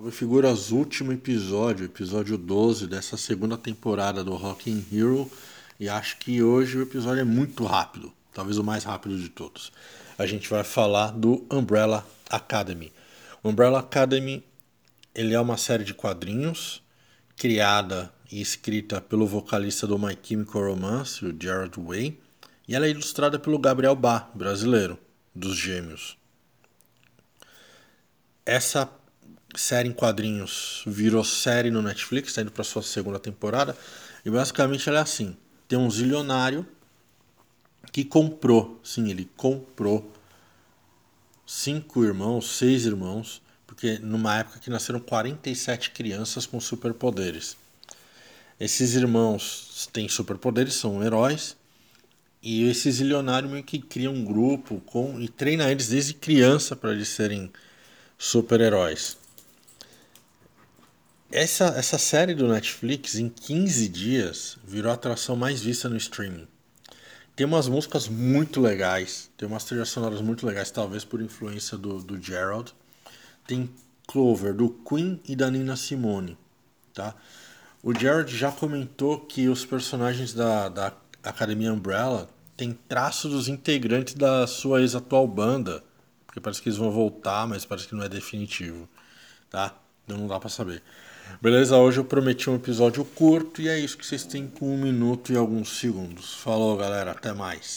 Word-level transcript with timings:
Salve 0.00 0.12
Figuras, 0.12 0.70
último 0.70 1.12
episódio, 1.12 1.84
episódio 1.84 2.38
12 2.38 2.86
dessa 2.86 3.18
segunda 3.18 3.58
temporada 3.58 4.24
do 4.24 4.34
Rock 4.34 4.70
in 4.70 4.82
Hero. 4.90 5.30
E 5.78 5.90
acho 5.90 6.16
que 6.16 6.42
hoje 6.42 6.78
o 6.78 6.82
episódio 6.82 7.20
é 7.20 7.24
muito 7.24 7.66
rápido, 7.66 8.10
talvez 8.32 8.56
o 8.56 8.64
mais 8.64 8.82
rápido 8.82 9.18
de 9.18 9.28
todos. 9.28 9.70
A 10.16 10.24
gente 10.24 10.48
vai 10.48 10.64
falar 10.64 11.10
do 11.10 11.46
Umbrella 11.50 12.06
Academy. 12.30 12.90
O 13.42 13.50
Umbrella 13.50 13.80
Academy 13.80 14.42
ele 15.14 15.34
é 15.34 15.40
uma 15.40 15.58
série 15.58 15.84
de 15.84 15.92
quadrinhos 15.92 16.82
criada 17.36 18.10
e 18.32 18.40
escrita 18.40 19.02
pelo 19.02 19.26
vocalista 19.26 19.86
do 19.86 19.98
My 19.98 20.16
Chemical 20.22 20.62
Romance, 20.62 21.22
o 21.22 21.36
Jared 21.38 21.78
Way, 21.78 22.18
e 22.66 22.74
ela 22.74 22.86
é 22.86 22.90
ilustrada 22.90 23.38
pelo 23.38 23.58
Gabriel 23.58 23.94
Bá, 23.94 24.30
brasileiro, 24.34 24.98
dos 25.34 25.58
Gêmeos. 25.58 26.16
Essa 28.46 28.90
série 29.54 29.88
em 29.88 29.92
quadrinhos 29.92 30.82
virou 30.86 31.24
série 31.24 31.70
no 31.70 31.82
Netflix, 31.82 32.28
está 32.28 32.42
indo 32.42 32.50
para 32.50 32.64
sua 32.64 32.82
segunda 32.82 33.18
temporada. 33.18 33.76
E 34.24 34.30
basicamente 34.30 34.88
ela 34.88 34.98
é 34.98 35.02
assim: 35.02 35.36
tem 35.68 35.78
um 35.78 35.90
zilionário 35.90 36.66
que 37.92 38.04
comprou, 38.04 38.80
sim, 38.82 39.10
ele 39.10 39.28
comprou 39.36 40.12
cinco 41.46 42.04
irmãos, 42.04 42.56
seis 42.56 42.84
irmãos, 42.84 43.42
porque 43.66 43.98
numa 43.98 44.38
época 44.38 44.60
que 44.60 44.70
nasceram 44.70 45.00
47 45.00 45.90
crianças 45.90 46.46
com 46.46 46.60
superpoderes. 46.60 47.56
Esses 48.58 48.94
irmãos 48.94 49.88
têm 49.92 50.08
superpoderes, 50.08 50.74
são 50.74 51.02
heróis, 51.02 51.56
e 52.42 52.68
esse 52.68 52.90
zilionário 52.90 53.48
meio 53.48 53.64
que 53.64 53.78
cria 53.78 54.10
um 54.10 54.24
grupo 54.24 54.80
com 54.86 55.20
e 55.20 55.28
treina 55.28 55.70
eles 55.70 55.88
desde 55.88 56.14
criança 56.14 56.76
para 56.76 56.92
eles 56.92 57.08
serem 57.08 57.50
super-heróis. 58.18 59.19
Essa, 61.32 61.66
essa 61.76 61.96
série 61.96 62.34
do 62.34 62.48
Netflix, 62.48 63.14
em 63.14 63.28
15 63.28 63.88
dias, 63.88 64.58
virou 64.64 64.90
a 64.90 64.94
atração 64.94 65.36
mais 65.36 65.62
vista 65.62 65.88
no 65.88 65.96
streaming. 65.96 66.48
Tem 67.36 67.46
umas 67.46 67.68
músicas 67.68 68.08
muito 68.08 68.60
legais, 68.60 69.30
tem 69.36 69.46
umas 69.46 69.62
trilhas 69.62 69.90
sonoras 69.90 70.20
muito 70.20 70.44
legais, 70.44 70.72
talvez 70.72 71.04
por 71.04 71.22
influência 71.22 71.78
do, 71.78 72.02
do 72.02 72.20
Gerald. 72.20 72.74
Tem 73.46 73.70
Clover, 74.08 74.52
do 74.52 74.70
Queen 74.70 75.20
e 75.24 75.36
da 75.36 75.48
Nina 75.48 75.76
Simone. 75.76 76.36
Tá? 76.92 77.14
O 77.80 77.96
Gerald 77.96 78.36
já 78.36 78.50
comentou 78.50 79.20
que 79.20 79.48
os 79.48 79.64
personagens 79.64 80.34
da, 80.34 80.68
da 80.68 80.92
Academia 81.22 81.72
Umbrella 81.72 82.28
têm 82.56 82.76
traços 82.88 83.30
dos 83.30 83.46
integrantes 83.46 84.14
da 84.14 84.48
sua 84.48 84.80
ex-atual 84.80 85.28
banda, 85.28 85.84
porque 86.26 86.40
parece 86.40 86.60
que 86.60 86.68
eles 86.68 86.78
vão 86.78 86.90
voltar, 86.90 87.46
mas 87.46 87.64
parece 87.64 87.86
que 87.86 87.94
não 87.94 88.02
é 88.02 88.08
definitivo. 88.08 88.88
Tá? 89.48 89.76
Então 90.04 90.18
não 90.18 90.26
dá 90.26 90.40
para 90.40 90.48
saber. 90.48 90.82
Beleza, 91.38 91.76
hoje 91.76 92.00
eu 92.00 92.04
prometi 92.04 92.48
um 92.48 92.56
episódio 92.56 93.04
curto 93.04 93.60
e 93.60 93.68
é 93.68 93.78
isso 93.78 93.96
que 93.96 94.06
vocês 94.06 94.24
têm 94.24 94.46
com 94.46 94.74
um 94.74 94.78
minuto 94.78 95.32
e 95.32 95.36
alguns 95.36 95.78
segundos. 95.78 96.34
Falou, 96.34 96.76
galera, 96.76 97.10
até 97.10 97.32
mais. 97.32 97.68